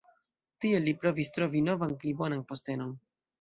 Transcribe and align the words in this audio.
Tiel 0.63 0.87
li 0.87 0.93
provis 1.03 1.31
trovi 1.35 1.61
novan 1.67 1.93
pli 2.01 2.15
bonan 2.23 2.43
postenon. 2.55 2.97